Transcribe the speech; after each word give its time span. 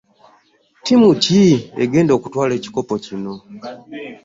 Ttiimu 0.79 1.09
ki 1.23 1.41
egenda 1.83 2.11
okutwaala 2.17 2.53
ekikopo 2.59 2.93
kino? 3.05 3.33